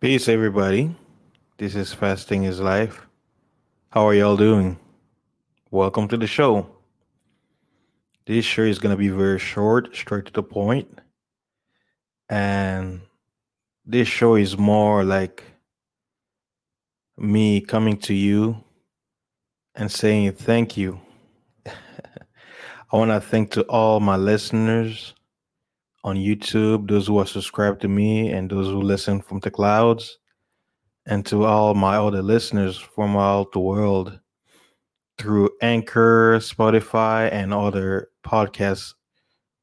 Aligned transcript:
Peace, 0.00 0.30
everybody. 0.30 0.96
This 1.58 1.74
is 1.74 1.92
Fasting 1.92 2.44
is 2.44 2.58
Life. 2.58 3.06
How 3.90 4.08
are 4.08 4.14
y'all 4.14 4.34
doing? 4.34 4.78
Welcome 5.70 6.08
to 6.08 6.16
the 6.16 6.26
show. 6.26 6.66
This 8.24 8.46
show 8.46 8.62
is 8.62 8.78
going 8.78 8.96
to 8.96 8.98
be 8.98 9.10
very 9.10 9.38
short, 9.38 9.94
straight 9.94 10.24
to 10.24 10.32
the 10.32 10.42
point. 10.42 11.00
And 12.30 13.02
this 13.84 14.08
show 14.08 14.36
is 14.36 14.56
more 14.56 15.04
like 15.04 15.44
me 17.18 17.60
coming 17.60 17.98
to 17.98 18.14
you 18.14 18.56
and 19.74 19.92
saying 19.92 20.32
thank 20.32 20.78
you. 20.78 20.98
I 21.66 21.72
want 22.90 23.10
to 23.10 23.20
thank 23.20 23.50
to 23.50 23.64
all 23.64 24.00
my 24.00 24.16
listeners 24.16 25.12
on 26.04 26.16
YouTube, 26.16 26.88
those 26.88 27.06
who 27.06 27.18
are 27.18 27.26
subscribed 27.26 27.80
to 27.82 27.88
me, 27.88 28.30
and 28.30 28.50
those 28.50 28.66
who 28.66 28.80
listen 28.80 29.20
from 29.20 29.40
the 29.40 29.50
clouds, 29.50 30.18
and 31.06 31.24
to 31.26 31.44
all 31.44 31.74
my 31.74 31.96
other 31.96 32.22
listeners 32.22 32.78
from 32.78 33.16
all 33.16 33.48
the 33.52 33.60
world 33.60 34.18
through 35.18 35.50
Anchor, 35.60 36.38
Spotify, 36.38 37.30
and 37.32 37.52
other 37.52 38.08
podcast 38.24 38.94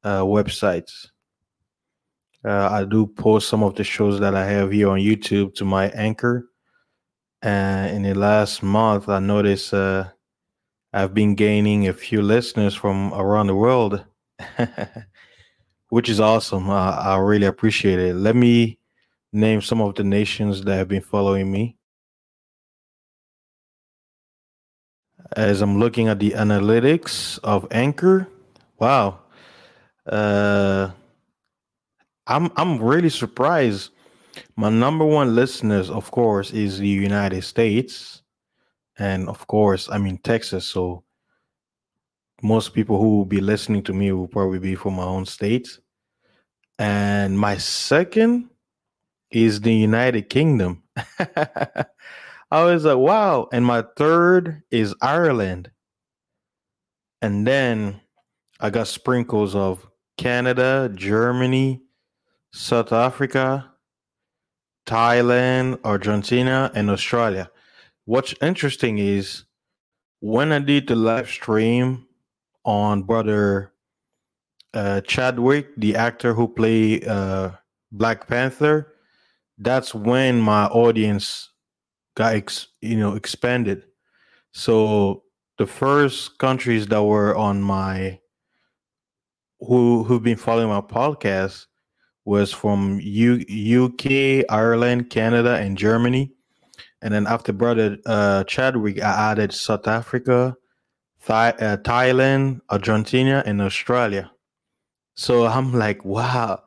uh, 0.04 0.20
websites. 0.20 1.08
Uh, 2.44 2.68
I 2.70 2.84
do 2.84 3.06
post 3.06 3.48
some 3.48 3.64
of 3.64 3.74
the 3.74 3.82
shows 3.82 4.20
that 4.20 4.34
I 4.34 4.46
have 4.46 4.70
here 4.70 4.88
on 4.90 5.00
YouTube 5.00 5.54
to 5.56 5.64
my 5.64 5.88
Anchor. 5.90 6.48
And 7.42 7.96
in 7.96 8.02
the 8.02 8.14
last 8.14 8.62
month, 8.62 9.08
I 9.08 9.18
noticed 9.18 9.74
uh, 9.74 10.04
I've 10.92 11.14
been 11.14 11.34
gaining 11.34 11.88
a 11.88 11.92
few 11.92 12.22
listeners 12.22 12.74
from 12.74 13.12
around 13.12 13.48
the 13.48 13.54
world. 13.54 14.04
which 15.88 16.08
is 16.08 16.20
awesome. 16.20 16.68
Uh, 16.68 16.90
I 16.90 17.16
really 17.18 17.46
appreciate 17.46 17.98
it. 17.98 18.14
Let 18.14 18.36
me 18.36 18.78
name 19.32 19.60
some 19.60 19.80
of 19.80 19.94
the 19.94 20.04
nations 20.04 20.62
that 20.64 20.76
have 20.76 20.88
been 20.88 21.02
following 21.02 21.50
me. 21.50 21.76
As 25.36 25.60
I'm 25.60 25.78
looking 25.78 26.08
at 26.08 26.18
the 26.18 26.30
analytics 26.30 27.38
of 27.44 27.66
Anchor, 27.70 28.28
wow, 28.78 29.18
uh, 30.06 30.90
I'm 32.26 32.50
I'm 32.56 32.80
really 32.82 33.10
surprised. 33.10 33.90
My 34.56 34.70
number 34.70 35.04
one 35.04 35.34
listeners, 35.34 35.90
of 35.90 36.10
course, 36.10 36.52
is 36.52 36.78
the 36.78 36.88
United 36.88 37.42
States, 37.42 38.22
and 38.98 39.28
of 39.28 39.46
course, 39.46 39.88
I'm 39.90 40.06
in 40.06 40.18
Texas, 40.18 40.64
so 40.64 41.04
most 42.42 42.74
people 42.74 42.98
who 42.98 43.16
will 43.16 43.24
be 43.24 43.40
listening 43.40 43.82
to 43.84 43.92
me 43.92 44.12
will 44.12 44.28
probably 44.28 44.58
be 44.58 44.74
from 44.74 44.94
my 44.94 45.04
own 45.04 45.26
state. 45.26 45.78
And 46.78 47.38
my 47.38 47.56
second 47.56 48.50
is 49.30 49.60
the 49.60 49.74
United 49.74 50.28
Kingdom. 50.28 50.82
I 52.50 52.64
was 52.64 52.84
like, 52.84 52.96
wow. 52.96 53.48
And 53.52 53.64
my 53.64 53.84
third 53.96 54.62
is 54.70 54.94
Ireland. 55.02 55.70
And 57.20 57.46
then 57.46 58.00
I 58.60 58.70
got 58.70 58.86
sprinkles 58.86 59.54
of 59.54 59.86
Canada, 60.16 60.90
Germany, 60.94 61.82
South 62.52 62.92
Africa, 62.92 63.72
Thailand, 64.86 65.78
Argentina, 65.84 66.70
and 66.74 66.88
Australia. 66.88 67.50
What's 68.06 68.34
interesting 68.40 68.98
is 68.98 69.44
when 70.20 70.52
I 70.52 70.60
did 70.60 70.86
the 70.86 70.96
live 70.96 71.28
stream 71.28 72.07
on 72.64 73.02
Brother 73.02 73.72
uh, 74.74 75.00
Chadwick, 75.02 75.68
the 75.76 75.96
actor 75.96 76.34
who 76.34 76.48
played 76.48 77.06
uh, 77.06 77.52
Black 77.92 78.28
Panther, 78.28 78.94
that's 79.58 79.94
when 79.94 80.40
my 80.40 80.66
audience 80.66 81.50
got 82.14 82.34
ex- 82.34 82.68
you 82.80 82.96
know 82.96 83.14
expanded. 83.14 83.84
So 84.52 85.24
the 85.58 85.66
first 85.66 86.38
countries 86.38 86.86
that 86.88 87.02
were 87.02 87.36
on 87.36 87.62
my 87.62 88.20
who 89.60 90.04
who've 90.04 90.22
been 90.22 90.36
following 90.36 90.68
my 90.68 90.80
podcast 90.80 91.66
was 92.24 92.52
from 92.52 93.00
U- 93.02 93.86
UK, 93.86 94.44
Ireland, 94.50 95.10
Canada, 95.10 95.56
and 95.56 95.78
Germany. 95.78 96.30
And 97.00 97.14
then 97.14 97.26
after 97.26 97.52
brother 97.52 97.96
uh, 98.06 98.44
Chadwick, 98.44 99.02
I 99.02 99.30
added 99.32 99.52
South 99.52 99.86
Africa, 99.88 100.54
Th- 101.28 101.60
uh, 101.60 101.76
Thailand, 101.84 102.62
Argentina, 102.70 103.42
and 103.44 103.60
Australia. 103.60 104.30
So 105.14 105.44
I'm 105.44 105.74
like, 105.74 106.02
wow. 106.02 106.62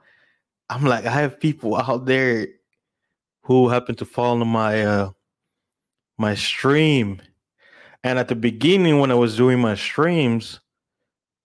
I'm 0.70 0.86
like, 0.86 1.06
I 1.08 1.12
have 1.12 1.40
people 1.40 1.76
out 1.76 2.06
there 2.06 2.48
who 3.42 3.70
happen 3.70 3.96
to 3.96 4.06
follow 4.06 4.46
my 4.46 4.86
uh 4.86 5.10
my 6.20 6.36
stream. 6.36 7.22
And 8.04 8.20
at 8.20 8.28
the 8.28 8.36
beginning 8.36 9.00
when 9.00 9.10
I 9.10 9.16
was 9.16 9.36
doing 9.36 9.60
my 9.60 9.74
streams 9.74 10.60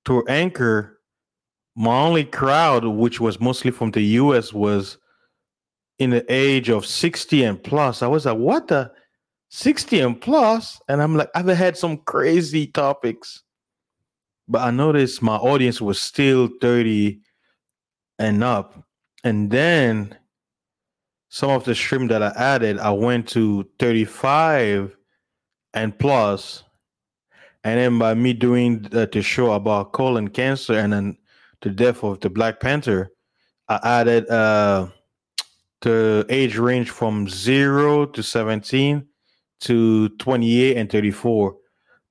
to 0.04 0.22
Anchor, 0.28 1.00
my 1.74 1.98
only 1.98 2.24
crowd, 2.24 2.84
which 2.84 3.18
was 3.18 3.40
mostly 3.40 3.70
from 3.70 3.92
the 3.92 4.02
US, 4.20 4.52
was 4.52 4.98
in 5.98 6.10
the 6.10 6.24
age 6.28 6.68
of 6.68 6.84
60 6.84 7.44
and 7.44 7.62
plus. 7.62 8.02
I 8.02 8.06
was 8.06 8.26
like, 8.26 8.36
what 8.36 8.68
the 8.68 8.92
60 9.56 10.00
and? 10.00 10.82
And 10.86 11.00
I'm 11.02 11.16
like, 11.16 11.30
I've 11.34 11.46
had 11.46 11.78
some 11.78 11.96
crazy 11.96 12.66
topics. 12.66 13.42
But 14.46 14.60
I 14.60 14.70
noticed 14.70 15.22
my 15.22 15.36
audience 15.36 15.80
was 15.80 15.98
still 15.98 16.50
30 16.60 17.20
and 18.18 18.44
up. 18.44 18.84
And 19.24 19.50
then 19.50 20.14
some 21.30 21.50
of 21.50 21.64
the 21.64 21.74
stream 21.74 22.06
that 22.08 22.22
I 22.22 22.34
added, 22.36 22.78
I 22.78 22.90
went 22.90 23.28
to 23.28 23.66
35 23.78 24.94
and 25.72 25.98
plus. 25.98 26.62
And 27.64 27.80
then 27.80 27.98
by 27.98 28.12
me 28.12 28.34
doing 28.34 28.82
the, 28.82 29.08
the 29.10 29.22
show 29.22 29.52
about 29.52 29.92
colon 29.92 30.28
cancer 30.28 30.74
and 30.74 30.92
then 30.92 31.16
the 31.62 31.70
death 31.70 32.04
of 32.04 32.20
the 32.20 32.28
Black 32.28 32.60
Panther, 32.60 33.10
I 33.70 33.80
added 33.82 34.28
uh, 34.28 34.88
the 35.80 36.26
age 36.28 36.58
range 36.58 36.90
from 36.90 37.26
zero 37.26 38.04
to 38.04 38.22
17 38.22 39.08
to 39.60 40.08
28 40.10 40.76
and 40.76 40.90
34. 40.90 41.56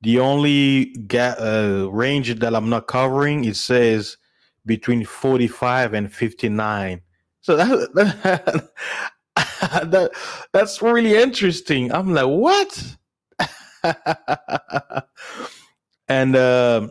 The 0.01 0.19
only 0.19 0.95
uh, 1.13 1.87
range 1.91 2.33
that 2.39 2.55
I'm 2.55 2.69
not 2.69 2.87
covering, 2.87 3.45
it 3.45 3.55
says 3.55 4.17
between 4.65 5.05
45 5.05 5.93
and 5.93 6.13
59. 6.13 7.01
So 7.41 7.55
that, 7.55 7.93
that, 7.93 8.69
that 9.35 10.11
that's 10.51 10.81
really 10.81 11.15
interesting. 11.15 11.91
I'm 11.91 12.13
like, 12.13 12.27
what? 12.27 12.97
and 16.07 16.35
uh, 16.35 16.87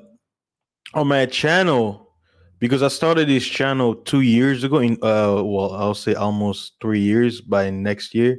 on 0.95 1.09
my 1.09 1.27
channel, 1.27 2.13
because 2.59 2.83
I 2.83 2.89
started 2.89 3.29
this 3.29 3.47
channel 3.47 3.95
two 3.95 4.21
years 4.21 4.65
ago, 4.65 4.79
in 4.79 4.95
uh, 5.03 5.43
well, 5.43 5.73
I'll 5.75 5.95
say 5.95 6.15
almost 6.15 6.75
three 6.81 7.01
years 7.01 7.41
by 7.41 7.71
next 7.71 8.15
year. 8.15 8.39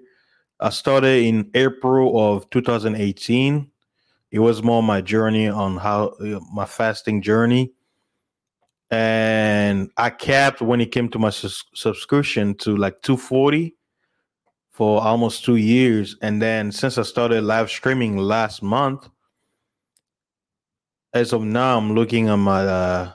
I 0.59 0.69
started 0.69 1.25
in 1.25 1.51
April 1.53 2.19
of 2.19 2.49
2018. 2.49 3.69
It 4.31 4.39
was 4.39 4.63
more 4.63 4.81
my 4.81 5.01
journey 5.01 5.47
on 5.47 5.77
how 5.77 6.07
uh, 6.19 6.39
my 6.53 6.65
fasting 6.65 7.21
journey 7.21 7.73
and 8.91 9.89
I 9.97 10.09
capped 10.09 10.61
when 10.61 10.79
it 10.79 10.91
came 10.91 11.09
to 11.09 11.19
my 11.19 11.29
subscription 11.29 12.55
to 12.55 12.77
like 12.77 13.01
240 13.01 13.75
for 14.71 15.01
almost 15.01 15.43
two 15.43 15.55
years. 15.55 16.15
And 16.21 16.41
then 16.41 16.71
since 16.71 16.97
I 16.97 17.01
started 17.03 17.43
live 17.43 17.69
streaming 17.69 18.17
last 18.17 18.61
month, 18.61 19.09
as 21.13 21.33
of 21.33 21.43
now, 21.43 21.77
I'm 21.77 21.95
looking 21.95 22.27
at 22.27 22.35
my 22.35 22.65
uh, 22.65 23.11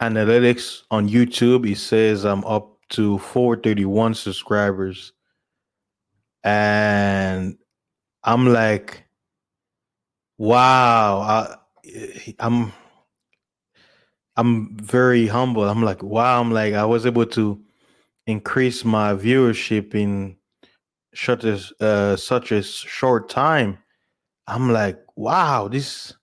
analytics 0.00 0.82
on 0.90 1.08
YouTube. 1.08 1.68
It 1.70 1.78
says 1.78 2.24
I'm 2.24 2.44
up 2.44 2.76
to 2.90 3.18
431 3.18 4.14
subscribers. 4.14 5.12
And 6.48 7.58
I'm 8.24 8.46
like, 8.46 9.04
wow, 10.38 11.18
I, 11.20 11.56
I'm 12.38 12.72
I'm 14.34 14.74
very 14.78 15.26
humble. 15.26 15.64
I'm 15.68 15.82
like, 15.82 16.02
wow, 16.02 16.40
I'm 16.40 16.50
like, 16.50 16.72
I 16.72 16.86
was 16.86 17.04
able 17.04 17.26
to 17.26 17.60
increase 18.26 18.82
my 18.82 19.12
viewership 19.12 19.94
in 19.94 20.36
such 21.14 21.44
a 21.44 21.60
uh, 21.80 22.16
such 22.16 22.50
a 22.50 22.62
short 22.62 23.28
time. 23.28 23.76
I'm 24.46 24.72
like, 24.72 24.98
wow, 25.16 25.68
this 25.68 26.14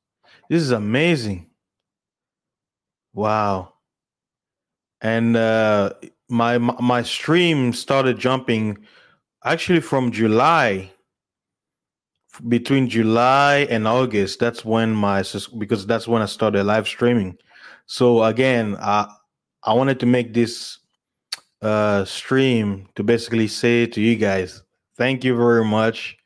this 0.49 0.63
is 0.63 0.71
amazing. 0.71 1.51
Wow. 3.13 3.73
And 5.01 5.37
uh 5.37 5.91
my 6.29 6.57
my 6.57 7.03
stream 7.03 7.73
started 7.73 8.17
jumping 8.17 8.79
actually 9.45 9.79
from 9.79 10.11
July 10.11 10.91
between 12.49 12.89
July 12.89 13.67
and 13.69 13.87
August. 13.87 14.39
That's 14.39 14.65
when 14.65 14.93
my 14.93 15.23
because 15.57 15.87
that's 15.87 16.07
when 16.07 16.21
I 16.21 16.25
started 16.25 16.65
live 16.65 16.87
streaming 16.87 17.37
so 17.85 18.23
again, 18.23 18.75
uh, 18.79 19.07
I 19.63 19.73
wanted 19.73 19.99
to 19.99 20.05
make 20.05 20.33
this 20.33 20.79
uh, 21.61 22.05
stream 22.05 22.87
to 22.95 23.03
basically 23.03 23.47
say 23.47 23.85
to 23.87 24.01
you 24.01 24.15
guys, 24.15 24.63
thank 24.97 25.23
you 25.23 25.35
very 25.35 25.65
much 25.65 26.17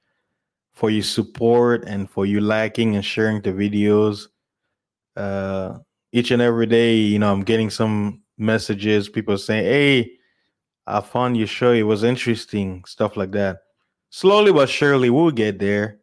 for 0.74 0.90
your 0.90 1.04
support 1.04 1.84
and 1.86 2.10
for 2.10 2.26
you 2.26 2.40
liking 2.40 2.96
and 2.96 3.04
sharing 3.04 3.42
the 3.42 3.52
videos. 3.52 4.28
Uh, 5.16 5.80
each 6.14 6.32
and 6.32 6.42
every 6.42 6.66
day, 6.66 6.96
you 6.96 7.20
know, 7.20 7.32
I'm 7.32 7.44
getting 7.44 7.70
some 7.70 8.22
messages, 8.38 9.10
people 9.10 9.38
saying, 9.38 9.66
Hey, 9.66 10.12
I 10.88 11.02
found 11.02 11.38
your 11.38 11.48
show. 11.48 11.72
It 11.72 11.84
was 11.84 12.04
interesting, 12.04 12.84
stuff 12.86 13.18
like 13.18 13.32
that. 13.32 13.60
Slowly 14.10 14.52
but 14.52 14.70
surely, 14.70 15.10
we'll 15.10 15.32
get 15.32 15.60
there. 15.60 16.00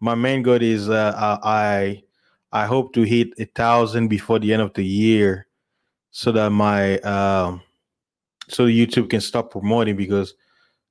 My 0.00 0.14
main 0.14 0.42
goal 0.42 0.62
is 0.62 0.88
uh, 0.88 1.38
I 1.42 2.02
I 2.52 2.66
hope 2.66 2.92
to 2.94 3.02
hit 3.02 3.28
a 3.38 3.44
thousand 3.44 4.08
before 4.08 4.38
the 4.38 4.52
end 4.52 4.62
of 4.62 4.74
the 4.74 4.84
year, 4.84 5.46
so 6.10 6.32
that 6.32 6.50
my 6.50 6.98
um, 7.00 7.62
so 8.48 8.66
YouTube 8.66 9.10
can 9.10 9.20
stop 9.20 9.50
promoting 9.50 9.96
because 9.96 10.34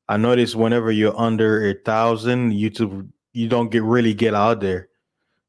I 0.07 0.17
notice 0.17 0.55
whenever 0.55 0.91
you're 0.91 1.17
under 1.19 1.69
a 1.69 1.73
thousand, 1.73 2.53
YouTube 2.53 3.09
you 3.33 3.47
don't 3.47 3.69
get 3.69 3.83
really 3.83 4.13
get 4.13 4.33
out 4.33 4.61
there. 4.61 4.89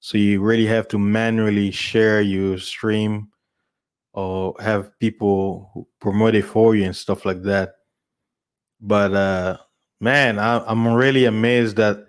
So 0.01 0.19
you 0.19 0.41
really 0.41 0.67
have 0.67 0.89
to 0.89 0.99
manually 0.99 1.71
share 1.71 2.21
your 2.21 2.59
stream 2.59 3.29
or 4.13 4.55
have 4.61 4.99
people 4.99 5.89
promote 6.01 6.35
it 6.35 6.45
for 6.45 6.75
you 6.75 6.85
and 6.85 6.97
stuff 6.97 7.25
like 7.25 7.43
that. 7.43 7.75
But 8.81 9.15
uh 9.15 9.57
man, 10.01 10.39
I, 10.39 10.65
I'm 10.67 10.89
really 10.89 11.27
amazed 11.27 11.77
that 11.77 12.07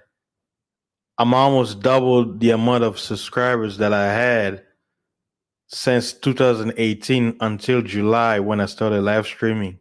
I'm 1.17 1.33
almost 1.33 1.81
double 1.81 2.37
the 2.37 2.51
amount 2.51 2.83
of 2.83 2.99
subscribers 2.99 3.77
that 3.77 3.93
I 3.93 4.11
had 4.11 4.63
since 5.67 6.13
2018 6.13 7.37
until 7.39 7.81
July 7.81 8.39
when 8.39 8.59
I 8.59 8.65
started 8.65 9.01
live 9.01 9.25
streaming. 9.25 9.79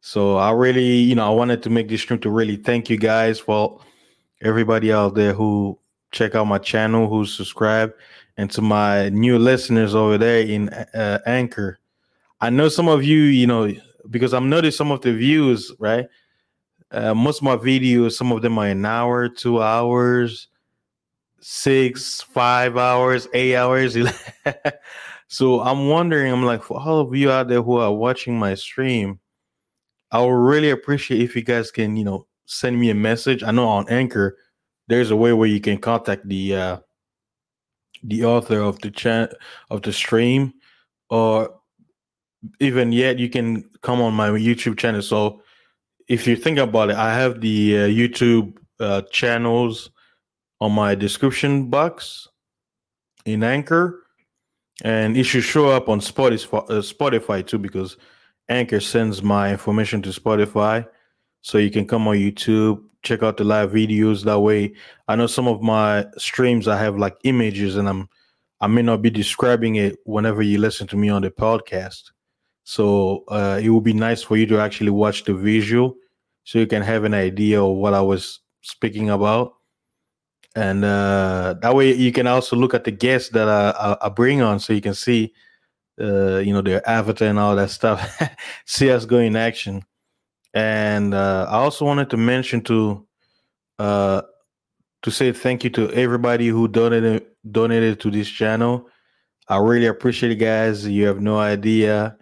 So 0.00 0.36
I 0.36 0.52
really, 0.52 0.96
you 0.96 1.14
know, 1.14 1.26
I 1.30 1.34
wanted 1.34 1.62
to 1.64 1.70
make 1.70 1.88
this 1.88 2.00
stream 2.00 2.20
to 2.20 2.30
really 2.30 2.56
thank 2.56 2.88
you 2.88 2.96
guys 2.96 3.38
for 3.38 3.80
everybody 4.40 4.92
out 4.92 5.14
there 5.14 5.34
who 5.34 5.78
check 6.12 6.34
out 6.34 6.46
my 6.46 6.58
channel, 6.58 7.08
who's 7.08 7.34
subscribed, 7.34 7.94
and 8.36 8.50
to 8.52 8.62
my 8.62 9.08
new 9.10 9.38
listeners 9.38 9.94
over 9.94 10.18
there 10.18 10.40
in 10.40 10.68
uh, 10.68 11.20
Anchor. 11.26 11.78
I 12.40 12.50
know 12.50 12.68
some 12.68 12.88
of 12.88 13.04
you, 13.04 13.22
you 13.22 13.46
know, 13.46 13.72
because 14.08 14.32
I'm 14.32 14.48
noticed 14.48 14.78
some 14.78 14.90
of 14.90 15.02
the 15.02 15.12
views, 15.12 15.72
right? 15.78 16.06
Uh, 16.90 17.14
most 17.14 17.38
of 17.38 17.42
my 17.44 17.56
videos, 17.56 18.12
some 18.12 18.32
of 18.32 18.42
them 18.42 18.58
are 18.58 18.66
an 18.66 18.84
hour, 18.84 19.28
two 19.28 19.62
hours, 19.62 20.48
six, 21.40 22.20
five 22.20 22.76
hours, 22.76 23.28
eight 23.32 23.56
hours. 23.56 23.96
so 25.28 25.60
I'm 25.60 25.88
wondering, 25.88 26.32
I'm 26.32 26.44
like, 26.44 26.62
for 26.62 26.80
all 26.80 27.00
of 27.00 27.14
you 27.14 27.30
out 27.30 27.48
there 27.48 27.62
who 27.62 27.76
are 27.76 27.92
watching 27.92 28.38
my 28.38 28.54
stream, 28.54 29.20
I 30.10 30.20
would 30.20 30.30
really 30.30 30.70
appreciate 30.70 31.20
if 31.20 31.36
you 31.36 31.42
guys 31.42 31.70
can, 31.70 31.96
you 31.96 32.04
know, 32.04 32.26
send 32.46 32.80
me 32.80 32.90
a 32.90 32.94
message. 32.94 33.42
I 33.44 33.52
know 33.52 33.68
on 33.68 33.88
Anchor, 33.88 34.36
there's 34.90 35.10
a 35.10 35.16
way 35.16 35.32
where 35.32 35.48
you 35.48 35.60
can 35.60 35.78
contact 35.78 36.28
the 36.28 36.54
uh, 36.54 36.76
the 38.02 38.24
author 38.24 38.60
of 38.60 38.80
the 38.80 38.90
chat 38.90 39.34
of 39.70 39.82
the 39.82 39.92
stream, 39.92 40.52
or 41.08 41.54
even 42.58 42.92
yet 42.92 43.18
you 43.18 43.30
can 43.30 43.64
come 43.82 44.00
on 44.00 44.12
my 44.14 44.30
YouTube 44.30 44.76
channel. 44.78 45.00
So 45.00 45.42
if 46.08 46.26
you 46.26 46.34
think 46.34 46.58
about 46.58 46.90
it, 46.90 46.96
I 46.96 47.14
have 47.14 47.40
the 47.40 47.78
uh, 47.78 47.80
YouTube 47.86 48.56
uh, 48.80 49.02
channels 49.12 49.90
on 50.60 50.72
my 50.72 50.94
description 50.94 51.70
box 51.70 52.26
in 53.24 53.44
Anchor, 53.44 54.02
and 54.82 55.16
it 55.16 55.24
should 55.24 55.44
show 55.44 55.68
up 55.68 55.88
on 55.88 56.00
Spotify, 56.00 56.64
uh, 56.68 56.82
Spotify 56.82 57.46
too 57.46 57.58
because 57.58 57.96
Anchor 58.48 58.80
sends 58.80 59.22
my 59.22 59.52
information 59.52 60.02
to 60.02 60.10
Spotify, 60.10 60.84
so 61.42 61.58
you 61.58 61.70
can 61.70 61.86
come 61.86 62.06
on 62.08 62.16
YouTube, 62.16 62.82
check 63.02 63.22
out 63.22 63.36
the 63.36 63.44
live 63.44 63.72
videos. 63.72 64.24
That 64.24 64.40
way, 64.40 64.74
I 65.08 65.16
know 65.16 65.26
some 65.26 65.48
of 65.48 65.62
my 65.62 66.06
streams 66.18 66.68
I 66.68 66.78
have 66.78 66.98
like 66.98 67.16
images, 67.24 67.76
and 67.76 67.88
I'm 67.88 68.08
I 68.60 68.66
may 68.66 68.82
not 68.82 69.02
be 69.02 69.10
describing 69.10 69.76
it 69.76 69.98
whenever 70.04 70.42
you 70.42 70.58
listen 70.58 70.86
to 70.88 70.96
me 70.96 71.08
on 71.08 71.22
the 71.22 71.30
podcast. 71.30 72.10
So 72.64 73.24
uh, 73.28 73.58
it 73.62 73.70
would 73.70 73.84
be 73.84 73.94
nice 73.94 74.22
for 74.22 74.36
you 74.36 74.46
to 74.46 74.60
actually 74.60 74.90
watch 74.90 75.24
the 75.24 75.34
visual, 75.34 75.96
so 76.44 76.58
you 76.58 76.66
can 76.66 76.82
have 76.82 77.04
an 77.04 77.14
idea 77.14 77.62
of 77.62 77.76
what 77.76 77.94
I 77.94 78.02
was 78.02 78.40
speaking 78.60 79.10
about, 79.10 79.54
and 80.54 80.84
uh, 80.84 81.54
that 81.62 81.74
way 81.74 81.94
you 81.94 82.12
can 82.12 82.26
also 82.26 82.56
look 82.56 82.74
at 82.74 82.84
the 82.84 82.90
guests 82.90 83.30
that 83.30 83.48
I, 83.48 83.96
I 84.00 84.08
bring 84.10 84.42
on, 84.42 84.60
so 84.60 84.72
you 84.72 84.80
can 84.82 84.94
see, 84.94 85.32
uh, 86.00 86.38
you 86.38 86.52
know, 86.52 86.60
their 86.60 86.86
avatar 86.88 87.28
and 87.28 87.38
all 87.38 87.56
that 87.56 87.70
stuff. 87.70 88.20
see 88.66 88.90
us 88.90 89.06
go 89.06 89.18
in 89.18 89.36
action. 89.36 89.84
And 90.54 91.14
uh, 91.14 91.46
I 91.48 91.56
also 91.56 91.84
wanted 91.84 92.10
to 92.10 92.16
mention 92.16 92.62
to 92.62 93.06
uh, 93.78 94.22
to 95.02 95.10
say 95.10 95.32
thank 95.32 95.64
you 95.64 95.70
to 95.70 95.90
everybody 95.92 96.48
who 96.48 96.68
donated 96.68 97.26
donated 97.50 98.00
to 98.00 98.10
this 98.10 98.28
channel. 98.28 98.86
I 99.48 99.58
really 99.58 99.86
appreciate 99.86 100.32
it, 100.32 100.36
guys. 100.36 100.86
You 100.86 101.06
have 101.06 101.20
no 101.20 101.38
idea. 101.38 102.16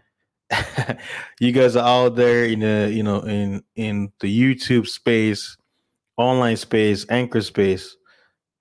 you 1.41 1.53
guys 1.53 1.77
are 1.77 1.87
out 1.87 2.17
there 2.17 2.45
in 2.45 2.61
the 2.61 2.91
you 2.93 3.03
know 3.03 3.21
in 3.21 3.63
in 3.77 4.13
the 4.21 4.29
YouTube 4.29 4.87
space, 4.87 5.57
online 6.17 6.57
space, 6.57 7.07
anchor 7.11 7.43
space. 7.43 7.97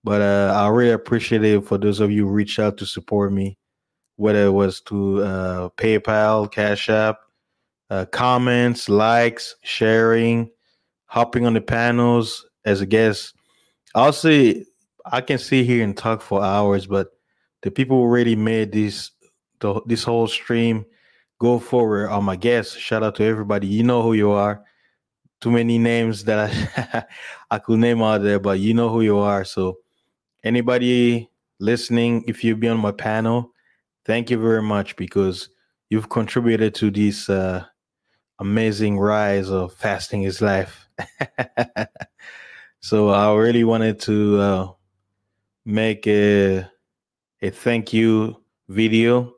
But 0.04 0.22
uh, 0.22 0.54
I 0.56 0.70
really 0.70 0.92
appreciate 0.92 1.44
it 1.44 1.66
for 1.66 1.78
those 1.78 2.00
of 2.00 2.12
you 2.12 2.26
who 2.28 2.34
reached 2.34 2.60
out 2.60 2.78
to 2.78 2.86
support 2.86 3.34
me, 3.34 3.58
whether 4.16 4.46
it 4.46 4.52
was 4.52 4.80
to 4.82 5.24
uh, 5.24 5.70
PayPal, 5.78 6.50
Cash 6.50 6.90
App, 6.90 7.18
uh, 7.90 8.06
comments, 8.06 8.90
likes, 8.90 9.56
sharing, 9.64 10.50
hopping 11.06 11.46
on 11.46 11.54
the 11.54 11.62
panels 11.62 12.46
as 12.66 12.82
a 12.82 12.86
guest. 12.86 13.34
I'll 13.96 14.14
I 15.10 15.22
can 15.22 15.38
sit 15.38 15.66
here 15.66 15.84
and 15.84 15.96
talk 15.96 16.22
for 16.22 16.44
hours, 16.44 16.86
but 16.86 17.08
the 17.62 17.72
people 17.72 17.98
already 17.98 18.36
made 18.36 18.72
this 18.72 19.12
the, 19.60 19.82
this 19.86 20.04
whole 20.04 20.28
stream 20.28 20.86
go 21.40 21.60
forward 21.60 22.10
are 22.10 22.22
my 22.22 22.36
guests. 22.36 22.76
Shout 22.76 23.04
out 23.04 23.16
to 23.16 23.24
everybody. 23.24 23.68
You 23.68 23.84
know 23.84 24.02
who 24.02 24.14
you 24.14 24.32
are. 24.32 24.64
Too 25.40 25.52
many 25.52 25.78
names 25.78 26.24
that 26.26 26.52
I, 26.52 27.04
I 27.52 27.60
could 27.60 27.80
name 27.80 28.02
out 28.02 28.24
there, 28.24 28.40
but 28.40 28.60
you 28.60 28.74
know 28.74 28.90
who 28.90 29.02
you 29.02 29.18
are. 29.20 29.44
So 29.46 29.78
anybody 30.44 31.30
listening, 31.60 32.24
if 32.28 32.44
you 32.44 32.56
be 32.56 32.68
on 32.68 32.80
my 32.80 32.92
panel, 32.92 33.52
thank 34.06 34.30
you 34.30 34.40
very 34.40 34.62
much 34.62 34.96
because 34.96 35.50
you've 35.90 36.10
contributed 36.10 36.74
to 36.76 36.92
this 36.92 37.30
uh, 37.30 37.66
amazing 38.40 38.98
rise 39.00 39.50
of 39.50 39.74
fasting 39.74 40.24
is 40.24 40.42
life. 40.42 40.88
so 42.80 43.10
I 43.10 43.34
really 43.36 43.64
wanted 43.64 44.00
to 44.02 44.40
uh, 44.40 44.72
make 45.66 46.08
a 46.08 46.70
a 47.42 47.50
thank 47.50 47.94
you 47.94 48.42
video. 48.68 49.34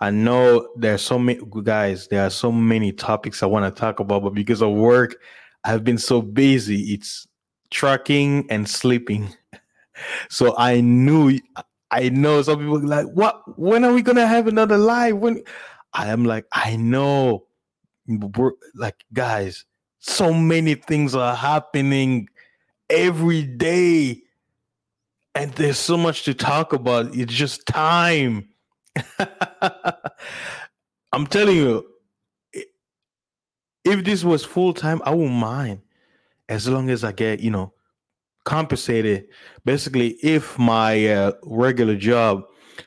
I 0.00 0.10
know 0.10 0.68
there's 0.76 1.02
so 1.02 1.18
many 1.18 1.40
guys, 1.62 2.08
there 2.08 2.26
are 2.26 2.30
so 2.30 2.52
many 2.52 2.92
topics 2.92 3.42
I 3.42 3.46
want 3.46 3.64
to 3.64 3.80
talk 3.80 4.00
about, 4.00 4.22
but 4.22 4.34
because 4.34 4.62
of 4.62 4.72
work, 4.72 5.16
I've 5.64 5.84
been 5.84 5.98
so 5.98 6.20
busy. 6.20 6.92
It's 6.92 7.26
trucking 7.70 8.46
and 8.50 8.68
sleeping. 8.68 9.34
so 10.28 10.56
I 10.58 10.80
knew 10.80 11.38
I 11.90 12.08
know 12.10 12.42
some 12.42 12.58
people 12.58 12.80
like, 12.80 13.06
what 13.06 13.58
when 13.58 13.84
are 13.84 13.92
we 13.92 14.02
gonna 14.02 14.26
have 14.26 14.46
another 14.46 14.76
live? 14.76 15.16
When 15.16 15.42
I 15.92 16.08
am 16.08 16.24
like, 16.24 16.46
I 16.52 16.76
know 16.76 17.45
like 18.74 19.04
guys 19.12 19.64
so 19.98 20.32
many 20.32 20.74
things 20.74 21.14
are 21.14 21.34
happening 21.34 22.28
every 22.88 23.42
day 23.42 24.22
and 25.34 25.52
there's 25.52 25.78
so 25.78 25.96
much 25.98 26.24
to 26.24 26.32
talk 26.32 26.72
about. 26.72 27.14
It's 27.14 27.32
just 27.32 27.66
time. 27.66 28.48
I'm 31.12 31.26
telling 31.28 31.56
you 31.56 31.86
if 33.84 34.04
this 34.04 34.24
was 34.24 34.44
full 34.44 34.72
time 34.72 35.00
i 35.04 35.14
wouldn't 35.14 35.34
mind. 35.34 35.82
As 36.48 36.68
long 36.68 36.88
as 36.88 37.04
i 37.04 37.12
get 37.12 37.40
you 37.40 37.50
know 37.50 37.72
compensated. 38.44 39.26
Basically 39.64 40.10
if 40.22 40.58
my 40.58 41.06
uh, 41.08 41.32
regular 41.42 41.96
job 41.96 42.44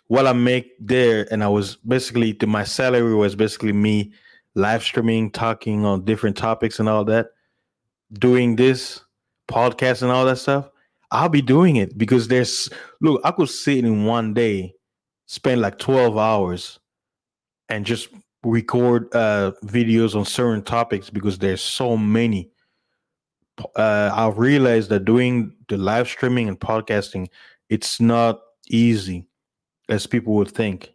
what 0.07 0.25
i 0.25 0.33
make 0.33 0.71
there 0.79 1.27
and 1.31 1.43
i 1.43 1.47
was 1.47 1.75
basically 1.77 2.33
to 2.33 2.47
my 2.47 2.63
salary 2.63 3.13
was 3.13 3.35
basically 3.35 3.73
me 3.73 4.11
live 4.59 4.83
streaming, 4.83 5.31
talking 5.31 5.85
on 5.85 6.05
different 6.05 6.37
topics 6.37 6.79
and 6.79 6.89
all 6.89 7.05
that, 7.05 7.27
doing 8.13 8.55
this 8.55 9.01
podcast 9.49 10.01
and 10.01 10.11
all 10.11 10.25
that 10.25 10.37
stuff, 10.37 10.69
I'll 11.11 11.29
be 11.29 11.41
doing 11.41 11.77
it 11.77 11.97
because 11.97 12.27
there's 12.27 12.69
look, 13.01 13.21
I 13.23 13.31
could 13.31 13.49
sit 13.49 13.83
in 13.83 14.05
one 14.05 14.33
day, 14.33 14.75
spend 15.25 15.61
like 15.61 15.79
12 15.79 16.17
hours 16.17 16.79
and 17.67 17.85
just 17.85 18.09
record 18.43 19.13
uh 19.13 19.51
videos 19.65 20.15
on 20.15 20.23
certain 20.23 20.61
topics 20.63 21.09
because 21.09 21.37
there's 21.37 21.61
so 21.61 21.97
many. 21.97 22.51
Uh 23.75 24.11
I 24.13 24.29
realized 24.29 24.89
that 24.89 25.05
doing 25.05 25.53
the 25.67 25.77
live 25.77 26.07
streaming 26.07 26.47
and 26.47 26.59
podcasting, 26.59 27.27
it's 27.69 27.99
not 27.99 28.39
easy 28.67 29.27
as 29.89 30.05
people 30.07 30.35
would 30.35 30.51
think. 30.51 30.93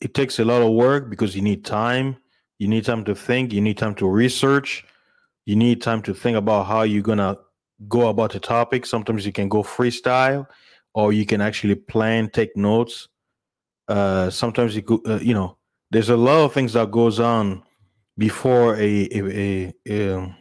It 0.00 0.14
takes 0.14 0.38
a 0.38 0.44
lot 0.44 0.62
of 0.62 0.72
work 0.72 1.10
because 1.10 1.34
you 1.34 1.42
need 1.42 1.64
time, 1.64 2.16
You 2.58 2.68
need 2.68 2.84
time 2.84 3.04
to 3.04 3.14
think. 3.14 3.52
You 3.52 3.60
need 3.60 3.78
time 3.78 3.94
to 3.96 4.08
research. 4.08 4.84
You 5.44 5.56
need 5.56 5.82
time 5.82 6.02
to 6.02 6.14
think 6.14 6.36
about 6.36 6.66
how 6.66 6.82
you're 6.82 7.02
gonna 7.02 7.36
go 7.88 8.08
about 8.08 8.32
the 8.32 8.40
topic. 8.40 8.86
Sometimes 8.86 9.26
you 9.26 9.32
can 9.32 9.48
go 9.48 9.62
freestyle, 9.62 10.46
or 10.94 11.12
you 11.12 11.26
can 11.26 11.40
actually 11.40 11.74
plan, 11.74 12.30
take 12.30 12.56
notes. 12.56 13.08
Uh, 13.88 14.30
sometimes 14.30 14.74
you 14.74 14.82
go, 14.82 15.00
uh, 15.06 15.18
you 15.20 15.34
know, 15.34 15.56
there's 15.90 16.08
a 16.08 16.16
lot 16.16 16.44
of 16.44 16.52
things 16.52 16.72
that 16.72 16.90
goes 16.90 17.20
on 17.20 17.62
before 18.18 18.76
a 18.76 19.08
a, 19.12 19.22
a, 19.22 19.72
a, 19.86 20.14
um, 20.14 20.34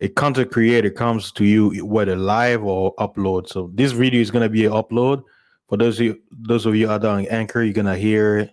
a 0.00 0.08
content 0.08 0.50
creator 0.50 0.90
comes 0.90 1.30
to 1.32 1.44
you, 1.44 1.84
whether 1.84 2.16
live 2.16 2.64
or 2.64 2.94
upload. 2.96 3.48
So 3.48 3.70
this 3.74 3.92
video 3.92 4.20
is 4.20 4.30
gonna 4.30 4.48
be 4.48 4.64
an 4.64 4.72
upload. 4.72 5.22
For 5.68 5.76
those 5.76 6.00
of 6.00 6.06
you, 6.06 6.18
those 6.32 6.66
of 6.66 6.74
you 6.74 6.90
out 6.90 7.02
there 7.02 7.10
on 7.10 7.26
Anchor, 7.26 7.62
you're 7.62 7.74
gonna 7.74 7.96
hear 7.96 8.38
it 8.38 8.50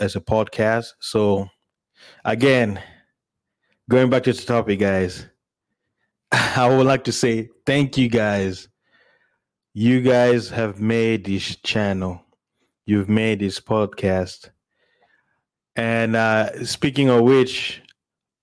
as 0.00 0.16
a 0.16 0.20
podcast. 0.20 0.88
So 0.98 1.48
again, 2.24 2.82
going 3.88 4.10
back 4.10 4.24
to 4.24 4.32
the 4.32 4.42
topic, 4.42 4.80
guys, 4.80 5.26
I 6.32 6.68
would 6.68 6.86
like 6.86 7.04
to 7.04 7.12
say 7.12 7.50
thank 7.66 7.96
you 7.96 8.08
guys. 8.08 8.68
You 9.74 10.00
guys 10.00 10.50
have 10.50 10.80
made 10.80 11.24
this 11.24 11.56
channel. 11.56 12.22
You've 12.86 13.08
made 13.08 13.40
this 13.40 13.60
podcast. 13.60 14.50
And 15.76 16.16
uh, 16.16 16.64
speaking 16.64 17.08
of 17.08 17.22
which, 17.22 17.82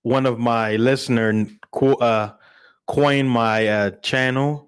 one 0.04 0.26
of 0.26 0.40
my 0.40 0.76
listener 0.78 1.48
uh, 1.82 2.30
coined 2.88 3.30
my 3.30 3.68
uh, 3.68 3.92
channel 4.02 4.66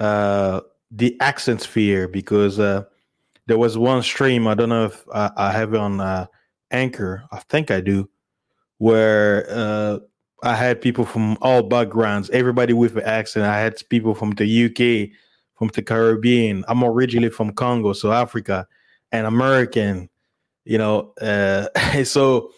uh, 0.00 0.62
the 0.90 1.16
accent 1.20 1.60
sphere 1.60 2.08
because 2.08 2.58
uh, 2.58 2.84
there 3.46 3.58
was 3.58 3.78
one 3.78 4.02
stream. 4.02 4.48
I 4.48 4.54
don't 4.54 4.70
know 4.70 4.86
if 4.86 5.04
I, 5.14 5.30
I 5.36 5.52
have 5.52 5.74
it 5.74 5.80
on 5.80 6.00
uh, 6.00 6.26
Anchor. 6.70 7.24
I 7.32 7.38
think 7.40 7.70
I 7.70 7.80
do, 7.80 8.08
where 8.78 9.46
uh, 9.50 9.98
I 10.42 10.54
had 10.54 10.80
people 10.80 11.04
from 11.04 11.36
all 11.40 11.62
backgrounds, 11.62 12.30
everybody 12.30 12.72
with 12.72 12.96
an 12.96 13.04
accent. 13.04 13.46
I 13.46 13.58
had 13.58 13.76
people 13.88 14.14
from 14.14 14.32
the 14.32 14.64
UK, 14.66 15.10
from 15.56 15.68
the 15.68 15.82
Caribbean. 15.82 16.64
I'm 16.68 16.82
originally 16.82 17.30
from 17.30 17.52
Congo, 17.52 17.92
so 17.92 18.12
Africa, 18.12 18.66
and 19.12 19.26
American. 19.26 20.08
You 20.64 20.78
know, 20.78 21.12
uh, 21.20 22.04
so 22.04 22.50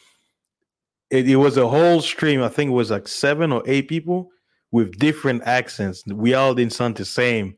it, 1.11 1.29
it 1.29 1.37
was 1.37 1.57
a 1.57 1.69
whole 1.69 2.01
stream. 2.01 2.43
I 2.43 2.49
think 2.49 2.71
it 2.71 2.75
was 2.75 2.91
like 2.91 3.09
seven 3.09 3.53
or 3.53 3.63
eight 3.67 3.89
people 3.89 4.31
with 4.71 4.99
different 4.99 5.43
accents. 5.45 6.05
We 6.07 6.35
all 6.35 6.55
didn't 6.55 6.73
sound 6.73 6.97
the 6.97 7.05
same, 7.05 7.55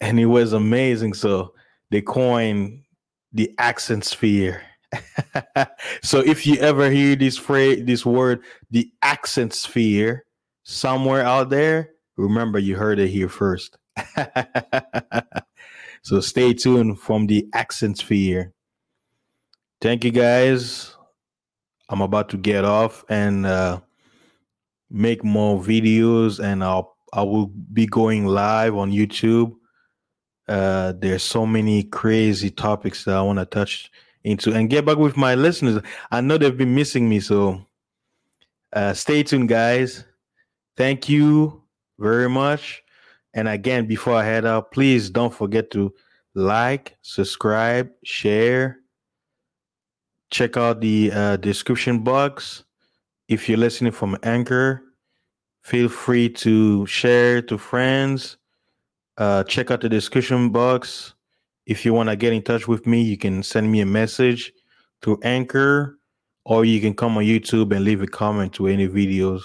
and 0.00 0.18
it 0.18 0.26
was 0.26 0.52
amazing. 0.52 1.14
So 1.14 1.54
they 1.90 2.00
coined 2.00 2.82
the 3.32 3.54
accent 3.58 4.04
sphere. 4.04 4.62
so 6.02 6.20
if 6.20 6.46
you 6.46 6.56
ever 6.56 6.90
hear 6.90 7.16
this 7.16 7.36
phrase, 7.36 7.84
this 7.84 8.04
word, 8.04 8.42
the 8.70 8.90
accent 9.02 9.52
sphere, 9.52 10.24
somewhere 10.62 11.22
out 11.22 11.50
there, 11.50 11.90
remember 12.16 12.58
you 12.58 12.76
heard 12.76 12.98
it 12.98 13.08
here 13.08 13.28
first. 13.28 13.76
so 16.02 16.20
stay 16.20 16.54
tuned 16.54 16.98
from 16.98 17.26
the 17.26 17.46
accent 17.54 17.98
sphere. 17.98 18.52
Thank 19.80 20.04
you 20.04 20.10
guys. 20.10 20.96
I'm 21.88 22.00
about 22.00 22.30
to 22.30 22.38
get 22.38 22.64
off 22.64 23.04
and 23.08 23.44
uh, 23.44 23.80
make 24.90 25.22
more 25.22 25.60
videos, 25.60 26.42
and 26.42 26.64
I'll 26.64 26.94
I 27.12 27.22
will 27.22 27.46
be 27.46 27.86
going 27.86 28.26
live 28.26 28.74
on 28.74 28.90
YouTube. 28.90 29.52
Uh, 30.48 30.94
there's 30.98 31.22
so 31.22 31.46
many 31.46 31.84
crazy 31.84 32.50
topics 32.50 33.04
that 33.04 33.14
I 33.14 33.22
want 33.22 33.38
to 33.38 33.46
touch 33.46 33.90
into 34.24 34.52
and 34.52 34.70
get 34.70 34.84
back 34.84 34.96
with 34.96 35.16
my 35.16 35.34
listeners. 35.34 35.80
I 36.10 36.20
know 36.20 36.38
they've 36.38 36.56
been 36.56 36.74
missing 36.74 37.08
me, 37.08 37.20
so 37.20 37.64
uh, 38.72 38.94
stay 38.94 39.22
tuned, 39.22 39.48
guys. 39.48 40.04
Thank 40.76 41.08
you 41.08 41.62
very 41.98 42.28
much. 42.28 42.82
And 43.34 43.48
again, 43.48 43.86
before 43.86 44.14
I 44.14 44.24
head 44.24 44.44
out, 44.44 44.72
please 44.72 45.10
don't 45.10 45.34
forget 45.34 45.70
to 45.72 45.92
like, 46.34 46.96
subscribe, 47.02 47.90
share. 48.04 48.78
Check 50.30 50.56
out 50.56 50.80
the 50.80 51.12
uh, 51.12 51.36
description 51.36 52.02
box. 52.02 52.64
If 53.28 53.48
you're 53.48 53.58
listening 53.58 53.92
from 53.92 54.16
Anchor, 54.22 54.82
feel 55.62 55.88
free 55.88 56.28
to 56.28 56.86
share 56.86 57.40
to 57.42 57.56
friends. 57.56 58.36
Uh, 59.16 59.44
check 59.44 59.70
out 59.70 59.80
the 59.80 59.88
description 59.88 60.50
box 60.50 61.14
if 61.66 61.84
you 61.84 61.94
want 61.94 62.08
to 62.08 62.16
get 62.16 62.32
in 62.32 62.42
touch 62.42 62.68
with 62.68 62.86
me, 62.86 63.02
you 63.02 63.16
can 63.16 63.42
send 63.42 63.70
me 63.70 63.80
a 63.80 63.86
message 63.86 64.52
through 65.02 65.18
Anchor, 65.22 65.98
or 66.44 66.64
you 66.64 66.80
can 66.80 66.94
come 66.94 67.16
on 67.16 67.24
YouTube 67.24 67.74
and 67.74 67.84
leave 67.84 68.02
a 68.02 68.06
comment 68.06 68.52
to 68.54 68.66
any 68.66 68.88
videos. 68.88 69.42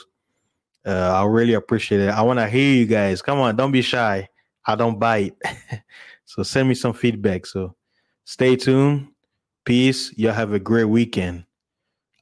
Uh, 0.85 1.13
I 1.21 1.25
really 1.25 1.53
appreciate 1.53 2.01
it. 2.01 2.09
I 2.09 2.21
want 2.21 2.39
to 2.39 2.49
hear 2.49 2.73
you 2.73 2.85
guys. 2.85 3.21
Come 3.21 3.39
on, 3.39 3.55
don't 3.55 3.71
be 3.71 3.81
shy. 3.81 4.27
I 4.65 4.75
don't 4.75 4.99
bite. 4.99 5.35
so 6.25 6.43
send 6.43 6.69
me 6.69 6.75
some 6.75 6.93
feedback. 6.93 7.45
So 7.45 7.75
stay 8.25 8.55
tuned. 8.55 9.07
Peace. 9.65 10.13
Y'all 10.17 10.33
have 10.33 10.53
a 10.53 10.59
great 10.59 10.85
weekend. 10.85 11.45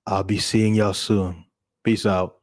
I'll 0.06 0.24
be 0.24 0.38
seeing 0.38 0.76
y'all 0.76 0.94
soon. 0.94 1.46
Peace 1.84 2.06
out. 2.06 2.37